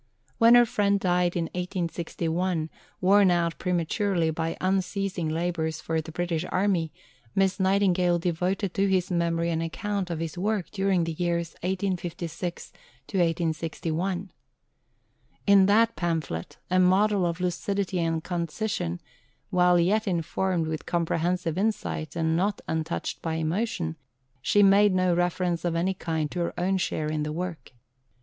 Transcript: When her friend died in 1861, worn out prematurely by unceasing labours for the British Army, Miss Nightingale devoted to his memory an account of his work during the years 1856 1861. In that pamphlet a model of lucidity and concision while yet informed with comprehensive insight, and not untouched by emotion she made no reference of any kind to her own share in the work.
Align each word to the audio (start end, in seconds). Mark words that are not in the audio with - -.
When 0.39 0.55
her 0.55 0.65
friend 0.65 0.99
died 0.99 1.35
in 1.35 1.43
1861, 1.43 2.71
worn 3.01 3.29
out 3.29 3.59
prematurely 3.59 4.31
by 4.31 4.57
unceasing 4.59 5.29
labours 5.29 5.79
for 5.79 6.01
the 6.01 6.11
British 6.11 6.43
Army, 6.51 6.91
Miss 7.35 7.59
Nightingale 7.59 8.17
devoted 8.17 8.73
to 8.73 8.87
his 8.89 9.11
memory 9.11 9.51
an 9.51 9.61
account 9.61 10.09
of 10.09 10.17
his 10.17 10.39
work 10.39 10.71
during 10.71 11.03
the 11.03 11.11
years 11.13 11.49
1856 11.61 12.71
1861. 13.11 14.31
In 15.45 15.67
that 15.67 15.95
pamphlet 15.95 16.57
a 16.71 16.79
model 16.79 17.23
of 17.23 17.39
lucidity 17.39 17.99
and 17.99 18.23
concision 18.23 18.99
while 19.51 19.77
yet 19.79 20.07
informed 20.07 20.65
with 20.65 20.87
comprehensive 20.87 21.59
insight, 21.59 22.15
and 22.15 22.35
not 22.35 22.59
untouched 22.67 23.21
by 23.21 23.35
emotion 23.35 23.95
she 24.41 24.63
made 24.63 24.95
no 24.95 25.13
reference 25.13 25.63
of 25.63 25.75
any 25.75 25.93
kind 25.93 26.31
to 26.31 26.39
her 26.39 26.59
own 26.59 26.77
share 26.77 27.05
in 27.11 27.21
the 27.21 27.31
work. 27.31 27.73